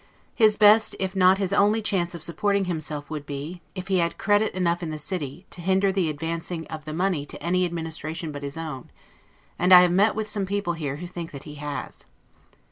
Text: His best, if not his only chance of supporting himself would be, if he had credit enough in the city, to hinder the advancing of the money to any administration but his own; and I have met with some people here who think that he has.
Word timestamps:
His 0.33 0.57
best, 0.57 0.95
if 0.99 1.15
not 1.15 1.37
his 1.37 1.53
only 1.53 1.79
chance 1.79 2.15
of 2.15 2.23
supporting 2.23 2.65
himself 2.65 3.11
would 3.11 3.23
be, 3.23 3.61
if 3.75 3.87
he 3.87 3.99
had 3.99 4.17
credit 4.17 4.51
enough 4.55 4.81
in 4.81 4.89
the 4.89 4.97
city, 4.97 5.45
to 5.51 5.61
hinder 5.61 5.91
the 5.91 6.09
advancing 6.09 6.65
of 6.69 6.85
the 6.85 6.91
money 6.95 7.23
to 7.23 7.39
any 7.43 7.65
administration 7.65 8.31
but 8.31 8.41
his 8.41 8.57
own; 8.57 8.89
and 9.59 9.71
I 9.71 9.81
have 9.83 9.91
met 9.91 10.15
with 10.15 10.27
some 10.27 10.47
people 10.47 10.73
here 10.73 10.95
who 10.95 11.05
think 11.07 11.29
that 11.29 11.43
he 11.43 11.53
has. 11.61 12.05